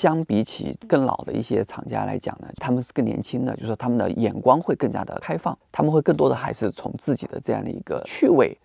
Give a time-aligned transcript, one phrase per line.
[0.00, 8.56] 相比起更老的一些厂家来讲呢，他们是更年轻的，就是说他们的眼光会更加的开放，他们会更多的还是从自己的这样的一个趣味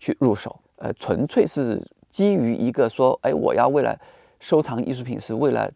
[0.00, 3.96] 去入手，呃，纯粹是基于一个说，哎，我要为了
[4.40, 5.70] 收藏艺术品，是为了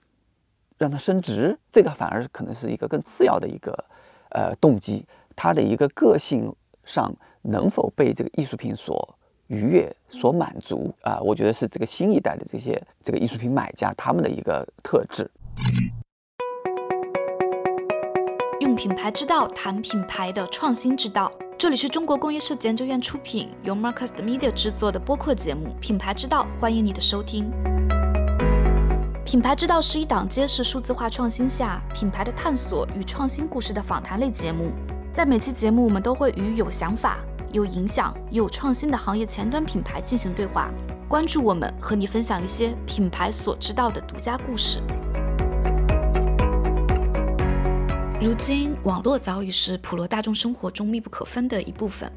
[0.77, 3.85] 让它升值，这个反而可能是一个更次要的一个
[4.31, 6.53] 呃动机，它的一个个性
[6.83, 9.16] 上能否被这个艺术品所。
[9.49, 15.31] 愉悦所满足啊，我觉得是这个新一代的这些这个艺术品买家他们的一个特质。
[18.61, 27.51] 用品牌之道谈品牌的创新之道，这里是中国工业设计研究院出品，由 Marcus Media 制作的播客节目《品牌之道》，欢迎你的收听。
[29.25, 34.73] 品牌之道是一档揭示数字化创新下品牌的探索与创新故事的访谈类节目，
[35.13, 37.19] 在每期节目我们都会与有想法。
[37.53, 40.71] 有影响、有创新的行业前端品牌进行对话，
[41.09, 44.81] 关注我们，和你分享一些品牌所知道的独家故事。
[48.21, 52.11] 如今，网络早已是普罗大众生活中密不可分的一部分。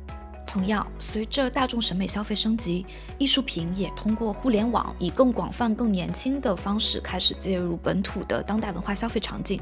[0.47, 2.83] 同样，随着大众审美消费升级，
[3.19, 9.61] 艺术品也通过互联网，以更广泛、更年轻的方式开始介入本土的当代文化消费场景。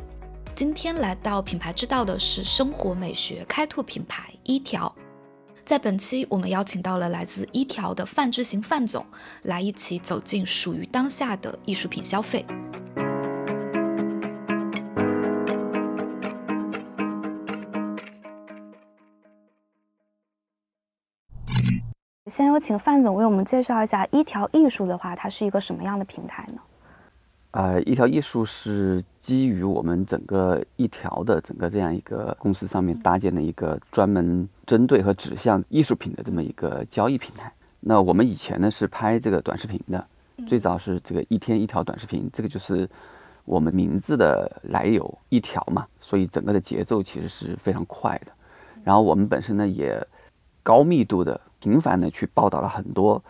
[0.55, 4.95] 今天来到品牌之道的是生活美学开拓品牌一条。
[5.67, 9.05] 在本期，我们邀请到了来自一条的范志行范总，
[9.43, 12.45] 来一起走进属于当下的艺术品消费。
[22.27, 26.61] 先有请范总为我们介绍一下一条艺术的话，它是一个什么样的平台呢？
[27.51, 37.51] 呃，一条艺术是基于我们整个一条的整个这样一个公司上面搭建的一个专门针对和指向艺术品的这么一个交易平台。
[37.79, 40.05] 那我们以前呢是拍这个短视频的，
[40.45, 42.87] 最早是这个一天一条短视频，这个就是
[43.45, 48.31] 我们名字的来由，一条嘛，所以整个的节奏其实是非常快的。
[48.83, 50.05] 然后我们本身呢也
[50.61, 53.23] 高密度的、频繁的去报道了很多，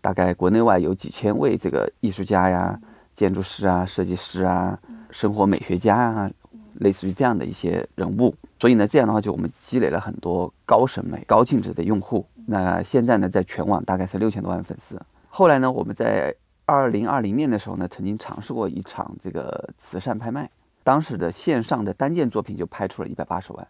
[0.00, 2.80] 大概国内外有几千位这个艺术家呀。
[3.16, 4.78] 建筑师啊，设计师啊，
[5.10, 6.30] 生活美学家啊，
[6.74, 8.34] 类似于这样的一些人物。
[8.58, 12.26] 所以呢，这样的话就我们积累了很多高审美、高净值的用户。
[12.46, 15.00] 那现在呢，在全网大概是六千多万粉丝。
[15.28, 20.50] 后来呢，我们在二零二零年的时候呢，曾经尝试过一场这个慈善拍卖，
[20.82, 23.68] 当时的线上的单件作品就拍出了一百八十万，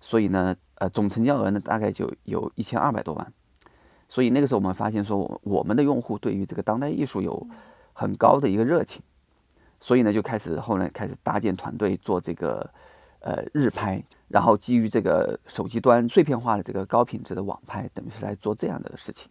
[0.00, 3.32] 所以呢，呃，总成交额呢大概就有一千二百多万。
[4.08, 7.46] 所以那个时候我们发现说，我我们的用户对于这个当代艺术有。
[7.92, 9.02] 很高的一个热情，
[9.80, 12.70] 所以呢，就开始后来开始搭建团队做这个
[13.20, 19.28] 呃日拍，然后基于这个手机端碎片化的这个高品质的网拍，等于是来做这样的事情。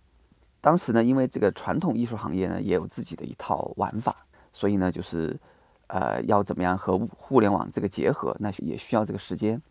[0.61, 4.15] 当时呢，因为这个传统艺术行业呢也有自己的一套玩法，
[4.53, 5.39] 所以呢，就是
[5.87, 9.61] 呃要怎么样和互联网这个结合，那也需要这个时间，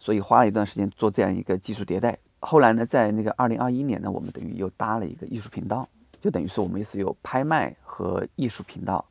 [0.00, 2.18] 所以花了一段时间做这样一个技术迭代。
[2.40, 5.88] 后来呢，在那个二零二一年呢，我们等于又搭了一个艺术频道。
[6.26, 9.04] 就等于是我们也是有拍卖和艺术频道，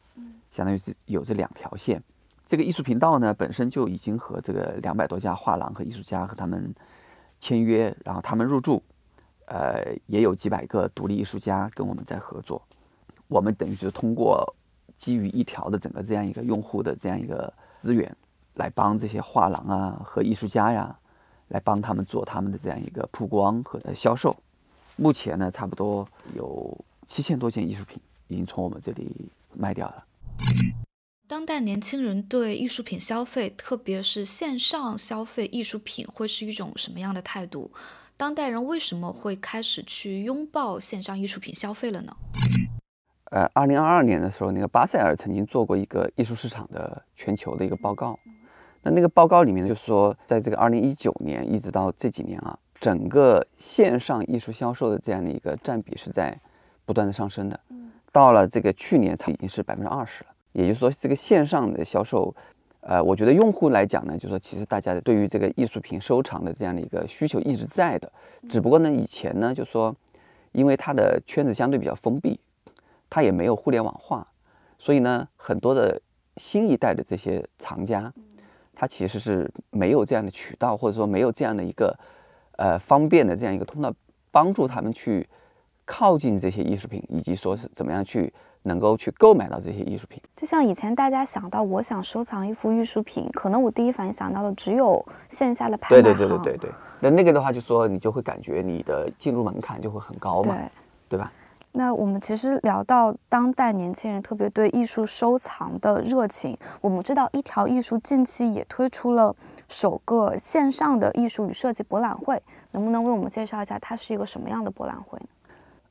[0.51, 2.03] 相当于是有这两条线。
[2.45, 6.75] 这个艺术频道呢，本身就已经和这个两百多家画廊和艺术家和他们
[7.39, 8.83] 签约，然后他们入驻，
[9.45, 12.61] 呃，也有几百个独立艺术家跟我们在合作。
[13.29, 14.53] 我们等于是通过
[14.99, 18.13] 基于一条的整个这样一个用户的这样一个资源，
[18.55, 20.99] 来帮这些画廊啊和艺术家呀，
[21.47, 24.35] 来帮他们做他们的这样一个曝光和销售。
[24.97, 26.05] 目前呢，差不多
[26.35, 26.77] 有。
[27.07, 30.03] 七千多件艺术品已经从我们这里卖掉了。
[31.27, 37.71] 当代年轻人对艺术品消费，特别是线上消费艺术品，会是一种什么样的态度？
[38.15, 42.15] 当代人为什么会开始去拥抱线上艺术品消费了呢？
[43.31, 48.19] 呃，二零二二年的时候，那个巴塞尔曾经做过一个艺术市场的全球的一个报告。
[48.83, 56.39] 那那个报告里面就是说，在这个二零一九年一直到这几年啊，整个线上艺术销售的这样的一个占比是在。
[56.85, 57.59] 不断的上升的，
[58.11, 60.29] 到了这个去年它已经是百分之二十了。
[60.53, 62.33] 也就是说，这个线上的销售，
[62.79, 68.09] 呃，我觉得用户来讲呢，就是说其实大家对于这个艺术品收藏的这样的一个需求一直在的，
[68.49, 69.93] 只不过呢，以前呢，就是说
[70.53, 72.39] 因为它的圈子相对比较封闭，
[73.09, 74.25] 它也没有互联网化，
[74.79, 76.01] 所以呢，很多的
[76.37, 78.13] 新一代的这些藏家，
[78.73, 81.97] 他其实是没有这样的渠道，或者说没有这样的一个
[82.55, 83.93] 呃方便的这样一个通道，
[84.31, 85.27] 帮助他们去。
[85.85, 88.33] 靠近这些艺术品，以及说是怎么样去
[88.63, 90.21] 能够去购买到这些艺术品。
[90.35, 96.71] 就像以前大家想到我想收藏一幅艺术品，可能我第一反应想到的只有线下的拍卖对对对对对对。
[96.99, 100.55] 那那个的话，就说你就会感觉你的进入门槛就会很高嘛，
[101.07, 101.31] 对对吧？
[101.77, 109.35] 那我们其实聊到当代年轻人特别对艺术收藏的热情，我们知道一条艺术近期也推出了
[109.67, 112.41] 首个线上的艺术与设计博览会，
[112.71, 115.25] 能不能为我们介绍一下它是一个什么样的博览会呢？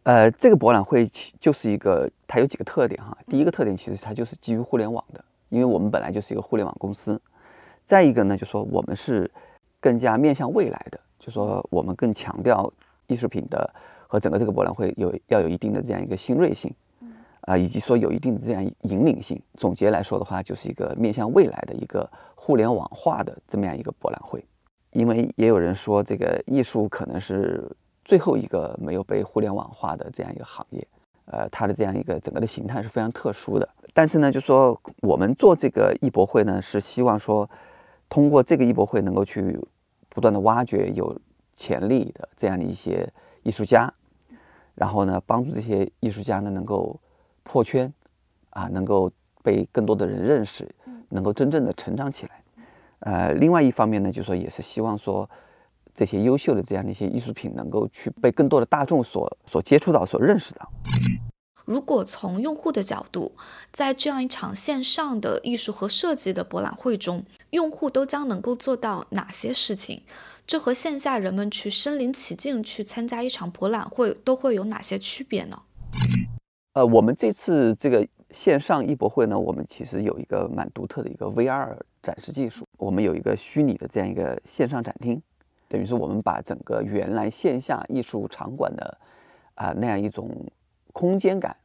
[0.04, 3.14] 呃，这个博览会就是一个，它有几个特点哈。
[3.26, 7.20] 第一个特点其实它就是基于互联网的，因为我们本来就是一个互联网公司。
[7.84, 9.30] 再一个呢，就说我们是
[9.80, 12.72] 更加面向未来的，就说我们更强调
[13.08, 13.68] 艺术品的。
[14.06, 16.72] 和整个这个博览会有要有一定的这样一个新锐性，
[17.40, 19.42] 啊，以及说有一定的这样引领性。
[19.54, 24.44] 总结来说的话，就是一个面向未来的一个互联网化的这么样一个博览会。
[24.92, 27.68] 因为也有人说，这个艺术可能是
[28.04, 30.86] 最后一个没有被互联网化的这样一个行业，
[31.26, 33.68] 呃，它的这样一个整个的形态是非常特殊的。
[33.92, 37.48] 但是呢，就说我们做这个艺博会呢，是希望说
[38.08, 39.58] 通过这个艺博会能够去
[40.08, 41.18] 不断的挖掘有
[41.56, 43.08] 潜力的这样的一些
[43.42, 43.92] 艺术家。
[44.74, 46.98] 然后呢，帮助这些艺术家呢能够
[47.44, 47.92] 破圈，
[48.50, 49.10] 啊，能够
[49.42, 50.68] 被更多的人认识，
[51.08, 52.42] 能够真正的成长起来。
[52.98, 55.30] 呃，另外一方面呢，就说也是希望说
[55.94, 60.70] 这些优秀的这样的一些艺术品能够去被更多的大众所所接触到、所认识到。
[61.64, 63.32] 如果从用户的角度，
[63.72, 70.02] 在这样一场线上的艺术和设计的博览会中，用户都将能够做到哪些事情？
[70.46, 75.62] 这和线下人们去身临其境去参加一场博览会都会有哪些区别呢？
[76.74, 82.66] 呃，我们这次这个线上艺博会呢，我们其实有一个蛮独特的一个 VR 展示技术。
[82.76, 85.22] 我们有一个虚拟的这样一个线上展厅，
[85.74, 88.96] 等于是我们把整个原来线下艺术场馆的
[89.56, 90.30] 啊那样一种
[90.92, 91.56] 空间感，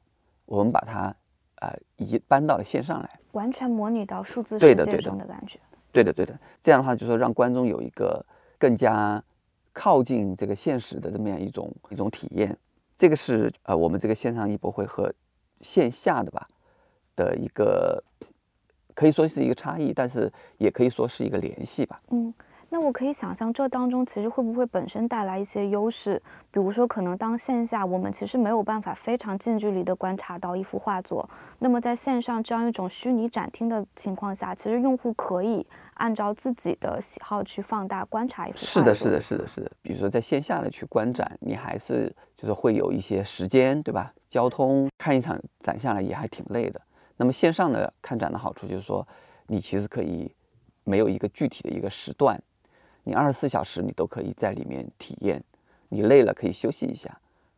[0.45, 1.15] 我们把它
[1.57, 5.59] 啊移搬到了线上来，完全模拟到数字世界中的感觉。
[5.91, 6.35] 对的，对的。
[6.59, 8.25] 这样的话，就说让观众有一个。
[8.61, 9.23] 更加
[9.71, 12.57] 靠近这个现实的这么样一种一种体验，
[12.97, 15.09] 这个是呃我们这个线上艺博会和
[15.61, 16.45] 线下的吧
[17.15, 18.03] 的一个
[18.93, 22.01] 可以说是一个差异，但是也可以说是一个联系吧。
[22.09, 22.33] 嗯。
[22.71, 26.21] 那我可以想象，这当中其实会不会本身带来一些优势？
[26.51, 31.27] 比如说，可能当线下我们其实没有办法非常近距离的观察到一幅画作，
[31.57, 39.71] 那么在线上这样一种虚拟展厅的情况下，其实用户可以按照自己的喜好去放大观察一幅画是的，是的，是的，是的。
[39.81, 44.13] 比如说在线下的去观展，你还是就是会有一些时间，对吧？
[44.29, 46.79] 交通看一场展下来也还挺累的。
[47.17, 49.07] 那么线上的看展的好处就是说，
[49.47, 50.31] 你其实可以
[50.83, 52.39] 没有一个具体的一个时段。
[53.09, 55.43] 你二十四小时你都可以在里面体验，
[55.87, 57.09] 你累了可以休息一下，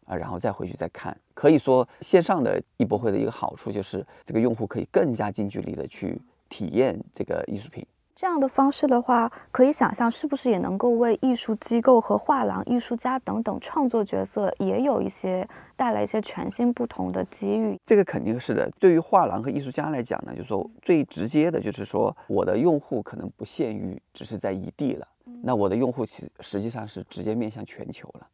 [0.06, 1.16] 啊，然后再回去再看。
[1.34, 6.18] 可以说线上的艺博会的一个好处就是，这个用户可以更加近距离的去
[6.48, 7.86] 体验这个艺术品。
[8.22, 15.44] 这样的方式的话，可以想象是不是也能够为艺术机构和画廊、艺术家等等创作角色也有一些
[15.76, 17.76] 带来一些全新不同的机遇？
[17.84, 18.70] 这个肯定是的。
[18.80, 25.08] 对于画廊和艺术家来讲呢，就是说最直接的就是说，我的用户可能不限于只是在一地了。
[25.42, 28.28] 那我的用户其实际上是直接面向全球了，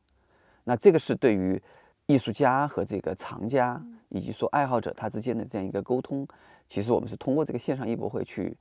[0.65, 1.63] 那这个是对于
[2.07, 6.27] 艺术家和这个藏家以及说爱好者他之间的这样一个沟通，
[6.67, 8.53] 其实我们是通过这个线上艺博会去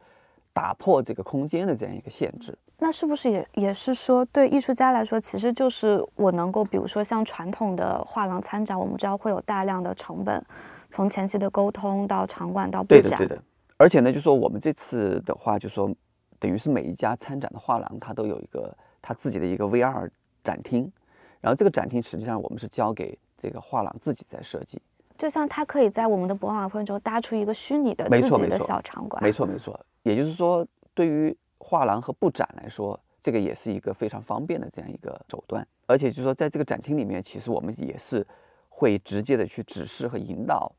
[0.57, 2.57] 打破这个空间的这样一个限制。
[2.79, 10.43] 那是不是也也是说，对艺术家来说，其实就是我能够，比如说像传统的画廊参展，我们知道会有大量的成本，
[10.89, 13.03] 从前期的沟通到场馆到布展。
[13.03, 13.43] 对的，对的。
[13.77, 15.95] 而且呢，就说我们这次的话，就说。
[16.39, 20.11] 等于是每一家参展的画廊，它都有一个它自己的一个 VR
[20.45, 20.93] 展厅，
[21.41, 24.79] 然后这个展厅实际上我们是交给这个画廊自己在设计，
[25.17, 29.23] 就像它可以在我们的博览会中搭出一个虚拟的自己的小场馆。
[29.23, 35.67] 没错没错，也就是说，对于画廊和布展来说，这个也是一个非常方便的这样一个手段。
[35.87, 38.27] 而且就是说，在这个展厅里面，其实我们也是
[38.69, 40.71] 会直接的去指示和引导，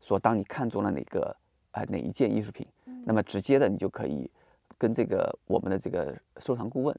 [0.00, 1.36] 说当你看中了哪个
[1.72, 2.66] 啊哪一件艺术品，
[3.04, 4.30] 那么直接的你就可以。
[4.78, 6.94] 跟这个我们的这个收藏顾问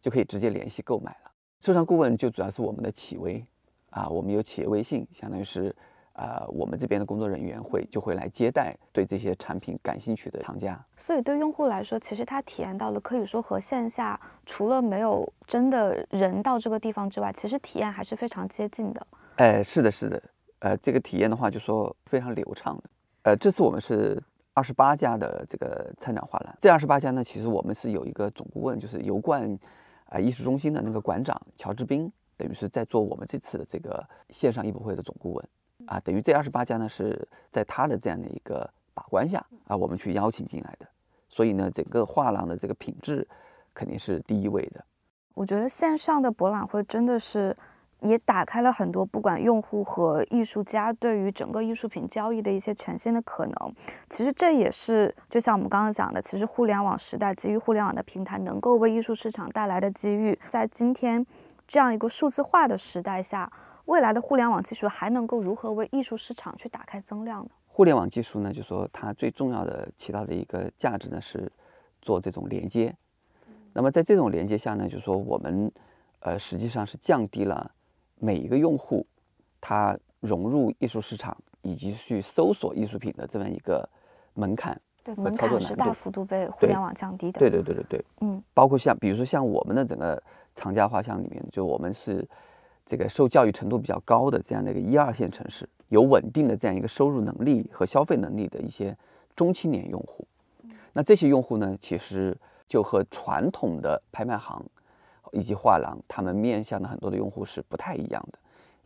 [0.00, 1.30] 就可以直接联系购买了。
[1.60, 3.44] 收藏顾问就主要是我们的企微
[3.90, 5.74] 啊，我们有企业微信，相当于是
[6.16, 10.82] 啊，我们这边的工作人员会就会来接待对这些产品感兴趣的厂家。
[10.96, 19.06] 所以对用户来说，其实他体验到的可以说和线下除了没有真的人到这个地方之外，其实体验还是非常接近的。
[19.36, 20.22] 哎，是的，是的，
[20.60, 22.82] 呃，这个体验的话就说非常流畅的。
[23.22, 24.22] 呃，这次我们是。
[24.58, 29.46] 二十八家的这个参展画廊，这二十八家呢，其实我们是有一个总顾问，就是油罐
[30.06, 35.48] 啊艺术中心的那个馆长乔志斌，等于是在做我们这次的这个线上艺博会的总顾问
[35.84, 36.00] 啊。
[36.00, 40.86] 等于这二十八家呢是在他的这样的一个把关下啊，我们去邀请进来的。
[41.28, 43.26] 所以呢，整个画廊的这个品质
[43.74, 44.82] 肯定是第一位的。
[45.34, 47.54] 我觉得线上的博览会真的是
[48.00, 53.74] 也打开了很多不管用户和艺术家对于整个艺术品交易的一些全新的可能。
[54.08, 61.26] 其实这也是就像我们刚刚讲的，其实互联网时代基于互联网的平台能够为艺术市场带来的机遇，在今天
[61.66, 63.50] 这样一个数字化的时代下，
[63.86, 67.50] 未来的互联网技术还能够如何为艺术市场去打开增量呢？
[67.66, 71.50] 互联网技术呢，就说它最重要的起到的一个价值呢是
[72.00, 72.94] 做这种连接。
[73.72, 75.70] 那么在这种连接下呢，就是说我们
[76.20, 77.72] 呃实际上是降低了。
[78.18, 79.06] 每一个用户，
[79.60, 83.86] 他融入艺术市场以及去搜索艺术品的这么一个
[84.32, 87.38] 门槛，对门槛是大幅度被互联网降低的。
[87.38, 90.20] 对对对对对，嗯，包括像比如说像我们的整个
[90.54, 92.26] 藏家画像里面，就我们是
[92.86, 98.96] 这个受教育程度比较高的这样的一个一二线城市，有稳定的这样一个收入能力和消费能力的一些
[99.34, 100.26] 中青年用户。
[100.92, 102.34] 那这些用户呢，其实
[102.66, 104.64] 就和传统的拍卖行。
[105.32, 108.38] 以及画廊，他们面向的很多的用户是不太一样的，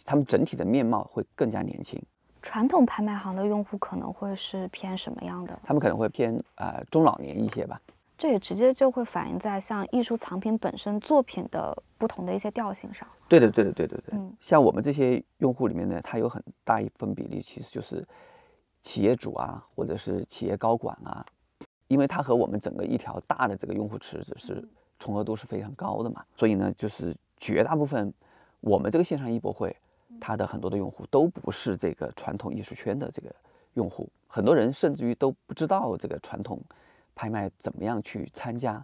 [0.06, 2.00] 他们整体的面貌会更加年轻。
[2.40, 5.56] 传统拍卖行的用户可能会是偏什么样的？
[5.62, 7.78] 他们可能会偏呃中老年一些吧。
[8.20, 13.08] 这也直接就会反映在像艺术藏品本身作品的不同的一些调性上。
[13.26, 14.12] 对的，对的，对对对。
[14.12, 18.06] 嗯，像我们这些用户里面呢，它有很大一部分比例其实就是
[18.82, 21.24] 企业主啊，或者是企业高管啊，
[21.88, 24.62] 因为它和我们整个一条大的这个用户池子是。
[25.02, 28.12] 重合度是非常高的嘛，所以呢，就是绝大部分
[28.60, 29.74] 我们这个线上艺博会，
[30.20, 33.34] 它的很多的用户都不是这个传统艺术圈的这个
[33.72, 36.60] 用户，很多人甚至于都不知道这个传统
[37.20, 38.82] 拍卖怎么样去参加，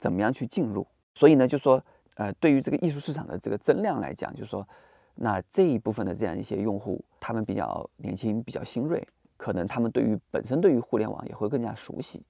[0.00, 0.84] 怎么样去进入。
[1.14, 1.80] 所以呢，就说
[2.16, 4.66] 呃，对于这个艺术市场的这个增量来讲，就说，
[5.14, 9.06] 那这一部分的这样一些用户，他们比较年轻，比较新锐，
[9.36, 12.20] 可能他们对于本身对于互联网也会更加熟悉。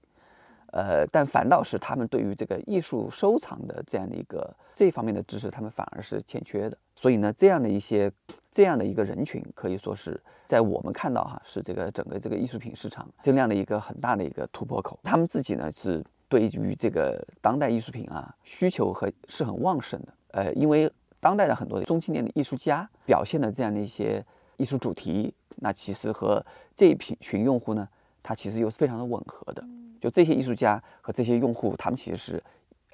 [0.73, 6.77] 呃，但反倒是他们对于这个艺术收藏的这样的一个这方面的知识，他们反而是欠缺的。
[6.95, 8.11] 所以呢，这样的一些
[8.51, 14.99] 这样的一个人群，可以说是在我们看到哈，是这个整个这个艺术品市场增量的一个很大的一个突破口。
[15.03, 20.09] 他们自己呢，是对于这个当代艺术品啊需求和是很旺盛的。
[20.33, 24.23] 呃，因为当代的很多中青年的艺术家表现的这样的一些
[24.57, 26.45] 艺术主题，那其实和
[26.77, 27.89] 这一批群用户呢，
[28.23, 29.65] 它其实又是非常的吻合的。
[30.01, 32.43] 就这些艺术家和这些用户，他们其实是，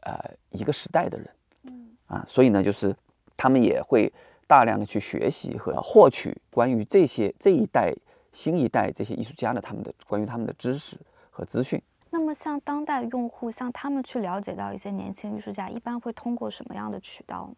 [0.02, 0.18] 呃，
[0.50, 1.28] 一个时代的人，
[1.64, 2.94] 嗯啊，所以呢，就是
[3.36, 4.12] 他们也会
[4.46, 7.94] 大量的去学习和获取关于这些这一代
[8.32, 10.96] 新一代这些艺术家的他们的关于他们的知识
[11.30, 11.80] 和资讯。
[12.10, 17.56] 那么，像当代用户，像他们去了解到一些年轻艺术家，一般会通过什么样的渠道呢？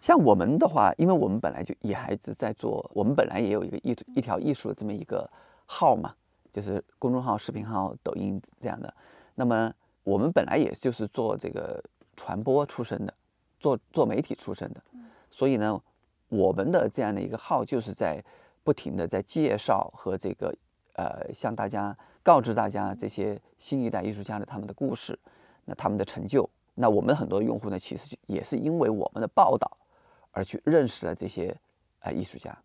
[0.00, 5.30] 像我们的话，因为我们本来就也还是在做，我们本来也有一个艺一条艺术的这么一个
[5.66, 6.14] 号嘛。
[6.52, 8.92] 就是公众号、视频号、抖音这样的。
[9.34, 11.82] 那么我们本来也就是做这个
[12.16, 13.14] 传播出身的，
[13.58, 14.82] 做做媒体出身的。
[15.30, 15.80] 所以呢，
[16.28, 18.22] 我们的这样的一个号就是在
[18.62, 20.54] 不停的在介绍和这个
[20.94, 25.18] 呃向大家告知大家这些新一代艺术家的他们的故事，
[25.64, 26.48] 那他们的成就。
[26.74, 29.70] 那我们很多用户呢，其实也是因为我们的报道
[30.30, 31.56] 而去认识了这些
[32.00, 32.56] 呃艺术家。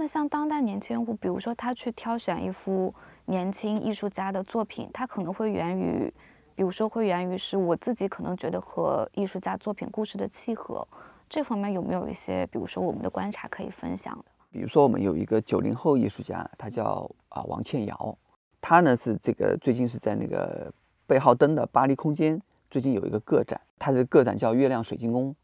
[0.00, 2.92] 那像当代年轻用户，比如说他去挑选一幅
[3.26, 6.10] 年轻艺术家的作品，他可能会源于，
[6.54, 10.88] 比如说会源于是我自己可能觉得和艺术家作品故事的契合，
[11.28, 14.24] 这方面有没有一些，比如说我们的观察可以分享的？
[14.50, 18.16] 比如说我们有一个九零后艺术家，他叫啊王倩瑶，
[18.62, 20.72] 他呢是这个最近是在那个
[21.06, 22.40] 贝浩登的巴黎空间
[22.70, 25.36] 最近有一个个展，他的个展叫月亮水晶宫，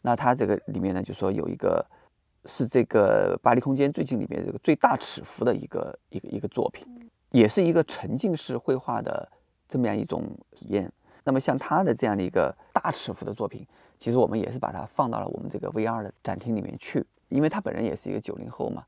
[0.00, 1.84] 那他这个里面呢就说有一个。
[2.48, 6.84] 是这个巴黎空间最近里面这个最大尺幅的一个一个一个作品，
[7.30, 9.30] 也是一个沉浸式绘画的
[9.68, 10.90] 这么样一种体验。
[11.24, 13.66] 那么像他的这样的一个大尺幅的作品，
[14.00, 18.82] 其实我们也是把它放到了我们这个 VR 的展厅里面去，因为他本人也是一个九零后嘛，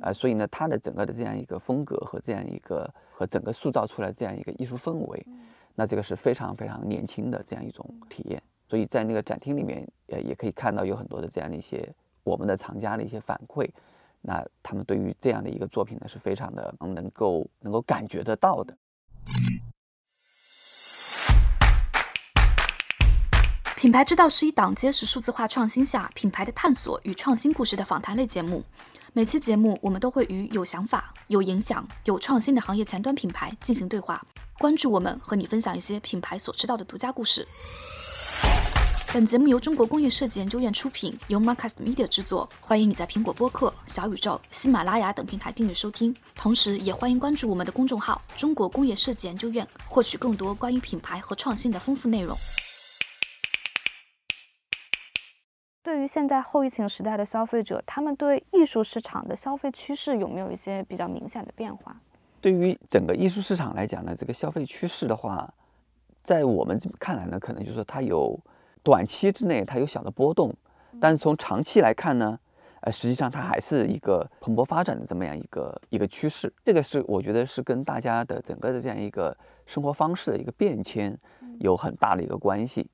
[0.00, 5.24] 啊，所以呢，他的整个的这样一个风格和这样一个和整个塑造出来这样一个艺术氛围，
[5.76, 8.42] 那这个是非常非常年轻的这样一种体验。
[8.68, 11.88] 所以在那个展厅里面，呃，也可以看到有很多的这样的一些。
[12.24, 13.70] 我们的藏家的一些反馈，
[14.20, 18.76] 那他们对于这样的一个作品呢，是非常的能够能够感觉得到的。
[23.76, 28.64] 品牌之道是一档揭示数字化创新下品牌的探索与创新故事的访谈类节目。
[29.12, 34.24] 每期节目，我们都会与有想法、有影响、有创新的行业前端品牌进行对话，
[34.58, 37.46] 关注我们，和你分享一些品牌所知道的独家故事。
[39.14, 42.50] 本节目由中国工业设计研究院出品，由 Marcast Media 制作。
[42.60, 52.36] 欢迎你在苹果播客、小宇宙、喜马拉雅等平台订阅收听，同时也欢迎关注我们的公众号“中国工业设计研究院”，获取更多关于品牌和创新的丰富内容。
[55.84, 61.96] 对于现在后疫情时代的消费者，他们对艺术市场的消费趋势有没有一些比较明显的变化？
[62.40, 65.48] 对于整个艺术市场来讲呢，这个消费趋势的话，
[66.24, 68.36] 在我们看来呢，可能就是说它有
[68.84, 70.54] 短期之内它有小的波动，
[71.00, 72.38] 但是从长期来看呢，
[72.82, 76.52] 呃，实际上它还是一个蓬勃发展的这么样一个一个趋势。
[76.62, 79.36] 这个是我觉得是跟大家的整个的这样一个
[79.66, 81.18] 生活方式的一个变迁
[81.60, 82.86] 有很大的一个关系。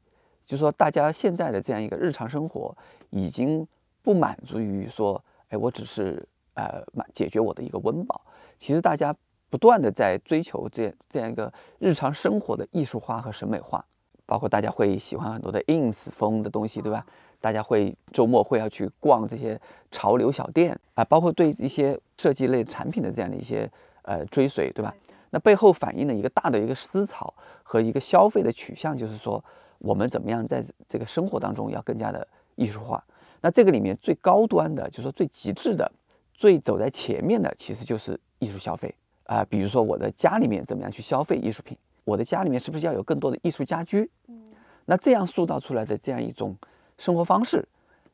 [0.46, 2.76] 就是说，大家现在的这样一个日常生活
[3.10, 3.66] 已经
[4.02, 8.20] 不满足于说，哎，我只是呃满解决我的一个温饱。
[8.58, 9.14] 其实大家
[9.48, 13.84] 不断的在追求这这样一个日常生活的艺术化和审美化，
[14.30, 17.04] 包括大家会喜欢很多的 ins 风的东西，对吧？
[17.40, 19.60] 大家会周末会要去逛这些
[19.90, 23.68] 潮流小店啊，包括对一些设计类产品的这样的一些
[24.02, 24.94] 呃追随，对吧？
[25.30, 27.34] 那背后反映的一个大的一个思潮
[27.64, 29.44] 和一个消费的取向，就是说。
[29.82, 33.02] 我们怎么样在这个生活当中要更加的艺术化？
[33.40, 35.90] 那这个里面最高端的，就是说最极致的、
[36.34, 38.94] 最走在前面的，其实就是艺术消费
[39.24, 39.42] 啊。
[39.48, 41.74] 比如说我的家里面怎么样去消费艺术品？
[42.04, 44.10] 我的家里面是不是要有更多的艺术家居？
[44.28, 44.52] 嗯，
[44.86, 46.56] 那这样塑造出来的这样一种
[46.98, 47.66] 生活方式，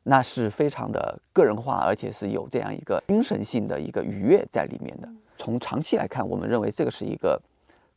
[0.03, 5.09] 那是非常的个人化，而且是有这样一个精神性的一个愉悦在里面的。
[5.37, 7.41] 从长期来看，我们认为这个是一个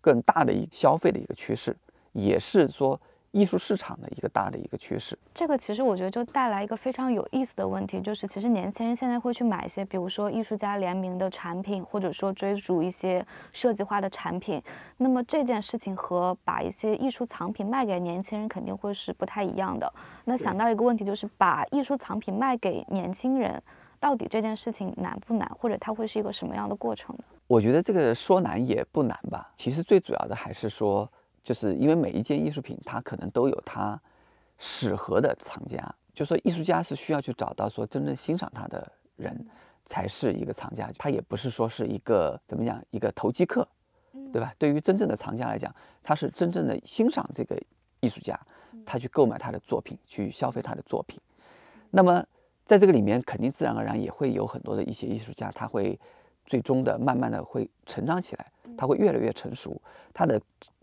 [0.00, 1.76] 更大的一消费的一个趋势，
[2.12, 3.00] 也是说。
[3.32, 14.60] 艺术市场的一个大的一个趋势，这个其实我觉得就带来一个非常有意思的问题，就是其实年轻人现在会去买一些，比如说艺术家联名的产品，或者说追逐一些设计化的产品。
[14.96, 19.92] 那么这件事情和把一些艺术藏品卖给年轻人肯定会是不太一样的。
[20.24, 23.62] 那想到一个问题，就是把艺术藏品卖给年轻人，
[24.00, 27.22] 到底这件事情难不难，或者它会是一个什么样的过程呢？
[27.46, 29.52] 我觉得这个说难也不难吧。
[29.56, 31.08] 其实最主要的还是说。
[31.42, 34.00] 就是因为每一件艺术品，它可能都有它
[34.58, 35.94] 适合的藏家。
[36.12, 39.46] 就说艺术家是需要去找到说真正欣赏他的人，
[39.86, 40.90] 才是一个藏家。
[40.98, 43.66] 他也不是说是一个怎么讲一个投机客，
[44.32, 44.52] 对吧？
[44.58, 47.58] 对于真正的藏家来讲，他是真正的欣赏这个
[48.00, 48.38] 艺术家，
[48.84, 51.18] 他去购买他的作品，去消费他的作品。
[51.90, 52.22] 那么
[52.66, 55.98] 在这个里面，肯定自然而然也会有很多的一些艺术家，他会
[56.44, 59.80] 最终的慢慢的会成长起来，他会越来越成熟，
[60.12, 60.38] 他的。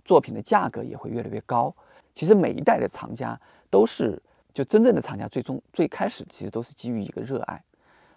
[0.08, 1.72] 作品的价格也会越来越高。
[2.16, 3.40] 其实每一代的藏家
[3.70, 4.20] 都是，
[4.54, 7.62] 就真正的藏家，最终最开始其实都是基于一个热爱。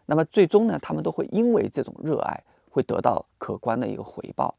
[0.07, 4.55] 那么最终呢，他们都会因为这种热爱，会得到可观的一个回报。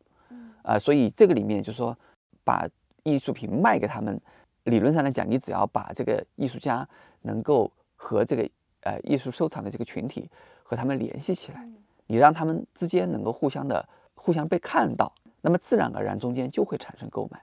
[0.61, 1.97] 啊，所以这个里面就是说，
[2.43, 2.67] 把
[3.03, 4.21] 艺术品卖给他们，
[4.65, 6.87] 理论上来讲，你只要把这个艺术家
[7.23, 8.47] 能够和这个
[8.81, 10.29] 呃艺术收藏的这个群体
[10.61, 11.67] 和他们联系起来，
[12.05, 15.11] 你让他们之间能够互相的互相被看到。
[15.41, 17.41] 那么自然而然中间就会产生购买，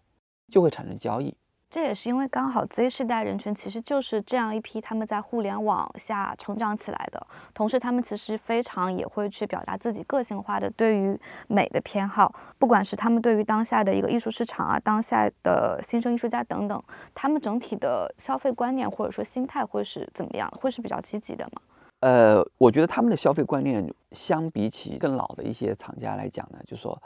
[0.50, 1.36] 就会产生交易。
[1.70, 16.82] 这也是因为刚好 Z 世代人群其实就是这样一批他们在互联网下成长起来的，同时他们其实非常也会去表达自己个性化的对于美的偏好，不管是他们对于当下的一个艺术市场啊，当下的新生艺术家等等，
[17.14, 20.50] 他们整体的消费观念或者说心态会是怎么样？
[20.58, 21.60] 会是比较积极的吗？
[22.00, 26.98] 呃，我觉得他们的消费观念相比起更老的一些厂家来讲呢，就是说。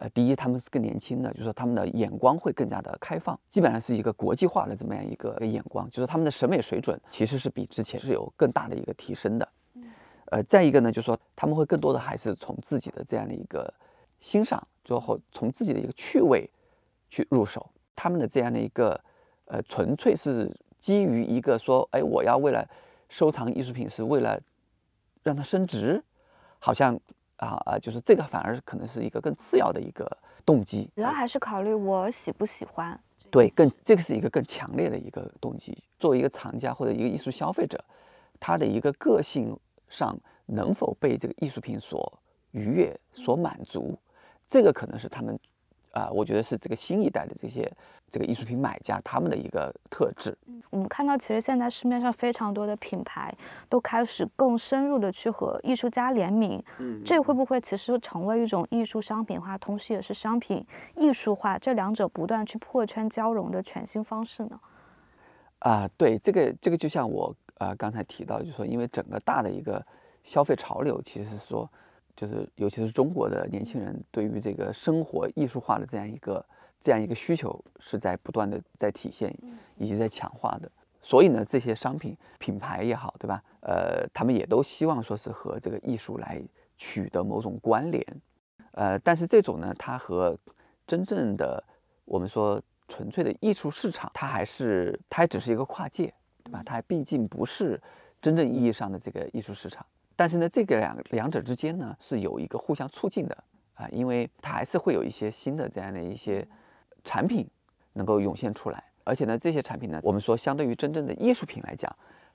[0.00, 9.46] 呃，第一，他们是更年轻的，就是说他们的眼光会更加的开放，基本上是一个国际化的这么样一个眼光，就是他们的审美水准其实是比之前是有更大的一个提升的。
[10.30, 13.70] 呃，再一个呢，就是说他们会更多的还是从自己的这样的一个
[14.20, 16.48] 欣赏，最后从自己的一个趣味
[17.10, 18.98] 去入手，他们的这样的一个
[19.44, 22.66] 呃，纯粹是基于一个说，哎，我要为了
[23.10, 24.40] 收藏艺术品，是为了
[25.22, 26.02] 让它升值，
[26.58, 26.98] 好像。
[27.40, 30.10] 啊啊，就是这个反而可能是一个更次要的一个
[30.46, 32.98] 动机，主要还是考虑我喜不喜欢。
[33.30, 35.76] 对，更这个是一个更强烈的一个动机。
[35.98, 37.82] 作为一个藏家或者一个艺术消费者，
[38.38, 42.20] 他的一个个性上能否被这个艺术品所
[42.52, 43.98] 愉悦、所满足，
[44.48, 45.38] 这个可能是他们。
[45.92, 47.70] 啊，我觉得是这个新一代的这些
[48.10, 50.36] 这个艺术品买家他们的一个特质。
[50.46, 53.34] 嗯，我们看到其实现在市面上非常多的品牌
[53.68, 56.62] 都开始更深入的去和艺术家联名。
[56.78, 60.64] 嗯，这会不会其实成为一种艺术商品化，同时也是商品
[60.96, 64.60] 艺术化这两者不断去破圈交融的全新方式呢？
[65.58, 69.84] 啊，对，这个这个就像我啊刚才提到，就是说因为整个大的一个
[70.22, 71.68] 消费潮流，其实是说。
[72.20, 76.44] 就是，尤其是中国的年轻人对于这个生活艺术化的这样一个
[76.78, 79.34] 这样一个需求，是在不断的在体现，
[79.78, 80.70] 以及在强化的。
[81.00, 83.42] 所以呢，这些商品品牌也好，对吧？
[83.62, 86.42] 呃，他们也都希望说是和这个艺术来
[86.76, 88.06] 取得某种关联。
[88.72, 90.36] 呃，但是这种呢，它和
[90.86, 91.64] 真正的
[92.04, 96.12] 我们说纯粹的艺术市场，它还是它还只是一个跨界，
[96.44, 96.62] 对吧？
[96.66, 97.80] 它毕竟不是
[98.20, 99.86] 真正意义上的这个艺术市场。
[100.20, 103.34] 但是呢，这个两两者之间呢是有一个互相促进的
[103.72, 106.46] 啊，因为它还是会有一些新的这样的一些
[107.02, 107.48] 产品
[107.94, 111.90] 能够涌现出来，而且呢，这些产品呢，我们说相对于真正的艺术品来讲，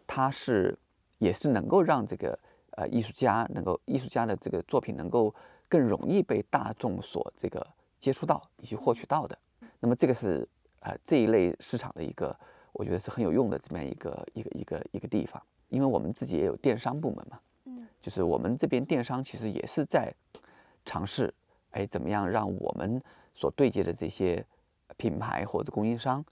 [0.07, 0.75] 它是
[1.19, 2.35] 也是能够让这个
[2.71, 5.31] 呃艺术家能够艺术家的这个作品能够
[5.69, 7.67] 更容易被大众所这个
[7.99, 9.37] 接触到以及获取到的。
[9.79, 12.35] 那么这个是呃这一类市场的一个，
[12.71, 17.39] 我觉得是很有用的这么样一个一个一个一个地方，因为我们自己也有电商部门嘛，
[18.01, 20.13] 就是我们这边电商其实也是在
[20.85, 21.33] 尝试，
[21.71, 23.01] 哎，怎么样让我们
[23.33, 24.45] 所对接的这些
[24.97, 26.23] 品牌或者供应商，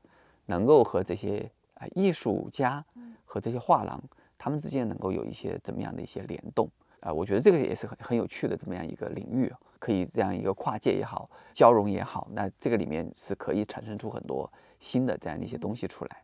[0.46, 2.84] 能够和这些啊艺术家
[3.26, 4.02] 和这些画廊，
[4.38, 7.12] 他们之间能够有一些怎么样的一些联动啊？
[7.12, 9.52] 我觉得这个也是很很有趣的这么样一个领域。
[9.80, 16.24] 可以这样一个跨界也好，交融也好，那这个里面是可以产生出很多新的这样的一些东西出来。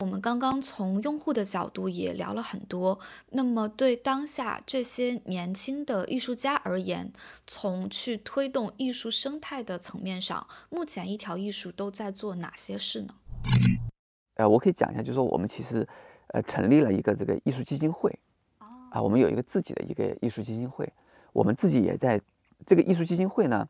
[0.00, 2.98] 我们刚刚从用户的角度也聊了很多，
[3.30, 7.10] 那么对当下这些年轻的艺术家而言，
[7.46, 13.14] 从去推动艺术生态的层面上，目前一条艺术都在做哪些事呢？
[14.34, 15.88] 呃，我可以讲一下，就是说我们其实
[16.28, 18.18] 呃成立了一个这个艺术基金会，
[18.58, 20.92] 啊，我们有一个自己的一个艺术基金会，
[21.32, 22.20] 我们自己也在。
[22.64, 23.68] 这个艺术基金会呢，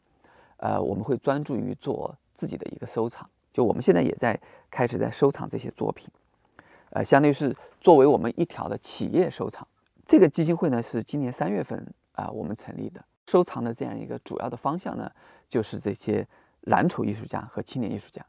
[0.59, 4.39] 呃，我们会专注于做自己的一个收藏，就我们现在也在
[4.71, 6.11] 开始在收藏这些作品，
[6.91, 9.67] 呃，相当于是作为我们一条的企业收藏。
[10.05, 15.11] 这个基金会呢是今年三月份啊我们成立的，收藏的这样一个主要的方向呢
[15.49, 16.29] 就是这些
[16.65, 18.23] 蓝筹艺术家和青年艺术家。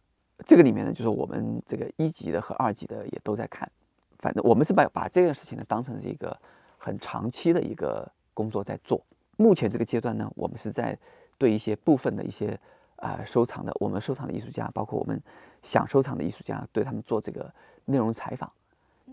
[0.46, 3.70] 这个里面呢就是我们这个一级的和二级的也都在看，
[4.20, 6.40] 反正我们是把把这件事情呢当成是一个
[6.78, 9.06] 很长期的一个工作在做。
[9.36, 10.98] 目前这个阶段呢，我们是在
[11.38, 12.58] 对一些部分的一些
[12.98, 15.22] 啊收藏的，我们收藏的艺术家，包括我们
[15.64, 17.52] 想收藏的艺术家，对他们做这个
[17.86, 18.52] 内容采访，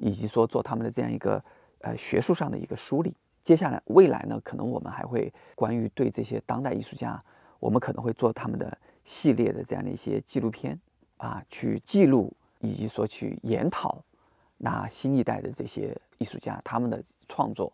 [0.00, 1.42] 以及说做他们的这样一个
[1.80, 3.14] 呃学术上的一个梳理。
[3.42, 7.22] 接下来未来呢，可能我们还会关于对这些当代艺术家，
[7.60, 10.80] 我们可能会做他们的系列的这样的一些纪录片
[11.18, 14.02] 啊，去记录以及说去研讨
[14.56, 17.70] 那新一代的这些艺术家他们的创作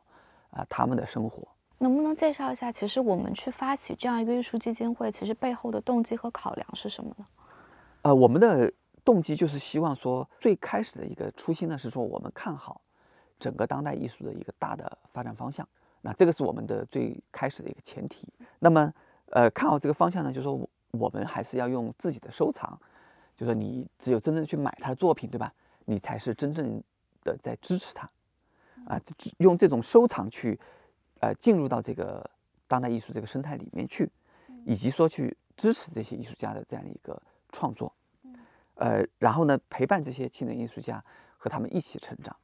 [0.51, 1.46] 啊，他们的生活。
[1.82, 7.26] 能不能介绍一下，其实我们去发起这样一个艺术基金会，其实背后的动机和考量是什么呢？
[8.02, 8.70] 呃，我们的
[9.02, 12.82] 动机就是希望说，最开始的一个初心呢，是说我们看好
[13.38, 15.66] 整个当代艺术的一个大的发展方向。
[16.02, 18.28] 那这个是我们的最开始的一个前提。
[18.58, 18.92] 那么，
[19.30, 22.78] 呃，看好这个方向呢，就是说我们还是要用自己的收藏，
[23.38, 25.50] 就是说你只有真正去买他的作品，对吧？
[25.86, 26.82] 你才是真正
[27.24, 28.10] 的在支持他
[28.86, 29.00] 啊，
[29.38, 30.60] 用这种收藏去。
[31.20, 32.28] 呃，进入到这个
[32.66, 34.11] 当代艺术这个生态里面去，
[34.64, 37.20] 以及说去支持这些艺术家的这样的一个
[37.52, 37.92] 创作，
[38.74, 41.02] 呃，然后呢，陪伴这些青年艺术家
[41.37, 42.35] 和他们一起成长，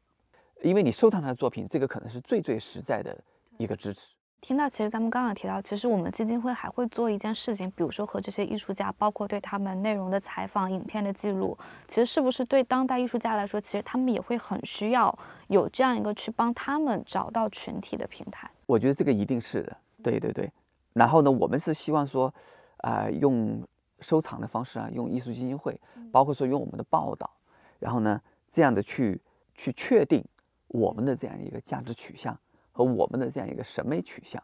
[0.62, 3.16] 因为你收藏他的作品，这个可能是最最实在的
[3.56, 4.08] 一个支持。
[4.42, 11.56] 听到，其实咱们刚刚提到，其实我们基金会还会做一件事情，比如说和这些艺术家，包括对他们内容的采访、影片的记录。
[11.88, 18.48] 其实是不是对当代艺术家来说，其实他们也会很需要有这样一个去帮他们找到群体的平台？
[18.66, 20.52] 我觉得这个一定是的，对对对。
[20.92, 22.32] 然后呢，我们是希望说，
[22.78, 23.66] 啊，用
[24.00, 25.80] 收藏的方式啊，用艺术基金会，
[26.12, 27.30] 包括说用我们的报道，
[27.78, 29.20] 然后呢，这样的去
[29.54, 30.24] 去确定
[30.68, 32.38] 我们的这样一个价值取向。
[32.76, 34.42] 和我们的这样一个审美取向，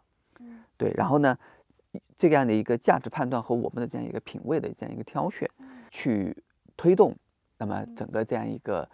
[0.78, 1.38] 对，然后呢，
[2.16, 5.46] 这样的一个价值判断和我们的这样一个品味的这样一个挑选，
[5.90, 6.34] 去
[6.74, 7.14] 推动，
[7.58, 8.88] 那么整个这样一个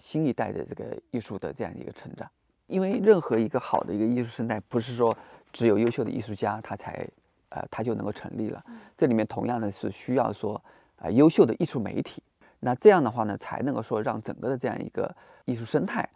[0.00, 2.28] 新一代的这个艺术的这样一个成长。
[2.66, 5.16] 因为任何一个好的一个艺术生态，不是说
[5.52, 7.06] 只有优秀的艺术家他才，
[7.50, 8.64] 呃，他就能够成立了。
[8.96, 10.62] 这里面同样的是需要说，
[10.96, 12.22] 啊，优秀的艺术媒体。
[12.60, 16.08] 那这样的话呢，才能够说让整个的这样一个艺术生态，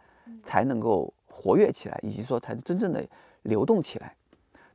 [0.43, 1.13] 才能够。
[1.39, 3.07] 活跃起来，以及说才真正的
[3.43, 4.11] 流动起来。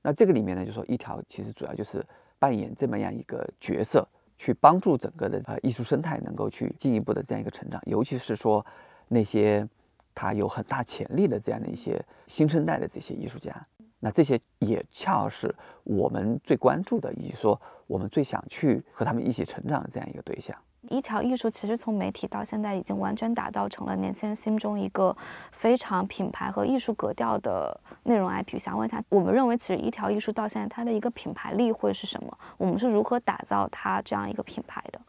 [0.01, 2.07] 那这个里面呢，就说一条其实主要就是
[2.39, 4.07] 扮演这么样一个角色，
[4.39, 7.83] 去帮助整个的呃艺术生态能够去进一步的这样一个成长。
[7.87, 8.65] 尤其是说
[9.09, 9.69] 那些
[10.15, 13.55] 他有很大潜力的这样的一些新生代的这些艺术家，
[14.01, 20.57] 那这些也恰好是我们最关注的，以及说我们最想去和他们一起成长的这样一个对象。
[20.89, 25.17] 一条艺术其实从媒体到现在已经完全打造成了年轻人心中一个
[25.53, 28.59] 非常品牌和艺术格调的内容 IP。
[28.59, 32.37] 想问一下，我们认为其实一条艺术到现在它的一个品牌力会是什么？
[32.59, 35.01] 我们是如何打造它这样一个品牌的？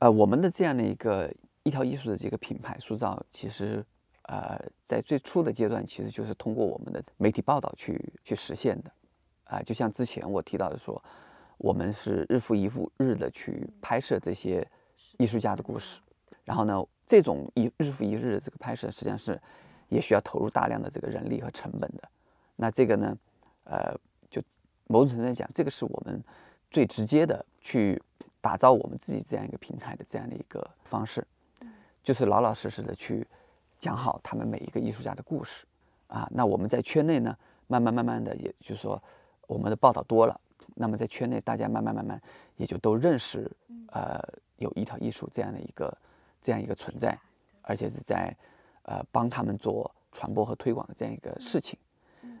[0.00, 3.84] 呃，我们的这样的一个一条艺术的这个品牌塑造，其实
[4.24, 8.90] 呃在最初的阶段，其实就是通过我们的媒体报道去去实现的。
[9.44, 11.02] 啊，就像之前我提到的说，
[11.58, 14.66] 我们是日复一日的去拍摄这些。
[15.16, 16.00] 艺术家的故事，
[16.42, 19.40] 然后呢，这种一日复一日的这个拍摄，实际上是
[19.88, 22.02] 也需要投入大量的这个人力和成本的。
[22.56, 23.16] 那这个呢，
[23.62, 23.96] 呃，
[24.28, 24.42] 就
[24.88, 26.20] 某种程度上讲，这个是我们
[26.68, 28.02] 最直接的去
[28.40, 31.24] 打造我们自己这样一个平台的这样的一个方式，
[32.02, 33.24] 就是老老实实的去
[33.84, 35.66] 讲好他们每一个艺术家的故事。
[36.06, 36.26] 啊。
[36.32, 39.02] 那我们在圈内呢，慢慢慢慢的，也就是说，
[39.46, 40.40] 我们的报道多了，
[40.74, 42.18] 那么在圈内大家慢慢慢慢
[42.56, 43.50] 也就都认识，
[43.88, 44.18] 呃，
[44.56, 45.94] 有一条艺术这样的一个
[46.40, 47.14] 这样一个存在，
[47.60, 48.34] 而且是在
[48.84, 51.78] 呃帮他们做传播和推广的这样一个事情。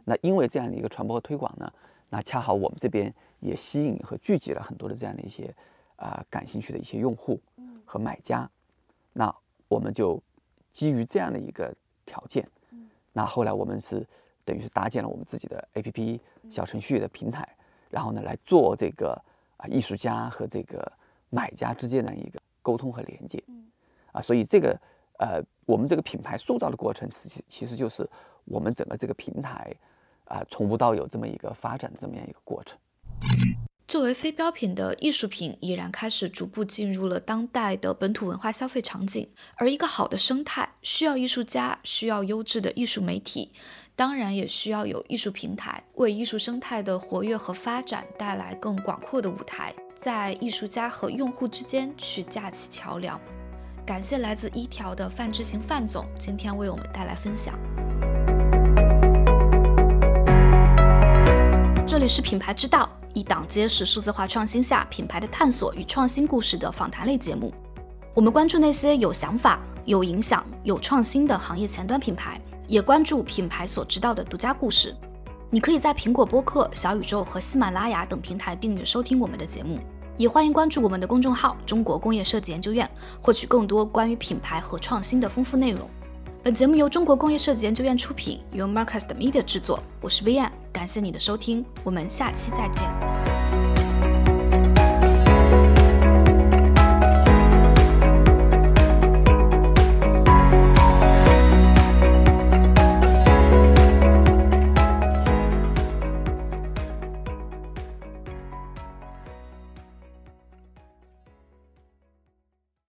[0.02, 1.70] 那因为这样的一个传播和推广呢，
[2.08, 5.54] 那恰好我们这边也吸引和聚集了很多的这样的一些
[5.96, 7.38] 啊感兴趣的一些用户
[7.84, 8.48] 和买家，
[9.12, 9.34] 那
[9.68, 10.22] 我们就
[10.74, 12.46] 基于这样的一个条件，
[13.14, 14.06] 那后来我们是
[14.44, 17.48] 等于是搭建了我们自己的 APP 小程序的平台，
[17.88, 19.18] 然后呢来做这个
[19.56, 20.92] 啊艺术家和这个
[21.30, 23.42] 买家之间的一个沟通和连接，
[24.12, 24.78] 啊，所以这个
[25.18, 28.06] 呃我们这个品牌塑造的过程，其实其实就是
[28.44, 29.74] 我们整个这个平台。
[30.26, 32.78] 啊，从无到有这么一个发展，这么样一个过程。
[33.86, 39.28] 作为非标品的艺术品，已然开始逐步进入了当代的本土文化消费场景。
[39.56, 43.52] 而一个好的生态，需要艺术家，需要优质的艺术媒体，
[43.94, 53.20] 当然也需要有艺术平台，为艺术生态的活跃和发展带来更广阔的舞台，在艺术家和用户之间去架起桥梁。
[53.86, 57.54] 感谢来自一条的范志行范总，今天为我们带来分享。
[61.86, 67.52] 这里是品牌之道，一档揭示数字化创新下品牌的探索与创新故事的访谈类节目。
[68.14, 74.96] 我们关注那些有想法、有影响、有创新的行业前端品牌，也关注品牌所知道的独家故事。
[75.50, 79.78] 你可以在苹果播客、小宇宙和喜马拉雅等平台订阅收听我们的节目，
[80.16, 85.86] 也欢迎关注我们的公众号“中国工业设计研究院”，获取更多关于品牌和创新的丰富内容。
[86.44, 89.82] 本节目由中国工业设计研究院出品，由 Marcus Media 制作。
[89.98, 93.23] 我是 v i a n 感谢你的收听，我们下期再见。